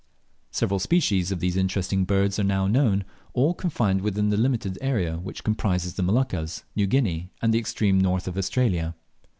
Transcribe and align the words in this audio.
Several 0.49 0.79
species 0.79 1.31
of 1.31 1.41
these 1.41 1.55
interesting 1.55 2.05
birds 2.05 2.39
are 2.39 2.43
now 2.43 2.65
known, 2.65 3.05
all 3.33 3.53
confined 3.53 4.01
within 4.01 4.29
the 4.31 4.35
very 4.35 4.41
limited 4.41 4.79
area 4.81 5.17
which 5.17 5.43
comprises 5.43 5.93
the 5.93 6.01
Moluccas, 6.01 6.63
New 6.75 6.87
Guinea, 6.87 7.29
and 7.39 7.53
the 7.53 7.59
extreme 7.59 7.99
North 8.01 8.27
of 8.27 8.35
Australia. 8.35 8.95